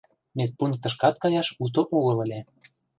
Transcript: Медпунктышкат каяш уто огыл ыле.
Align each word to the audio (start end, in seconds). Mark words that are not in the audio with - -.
Медпунктышкат 0.37 1.15
каяш 1.23 1.47
уто 1.63 1.81
огыл 1.97 2.17
ыле. 2.25 2.39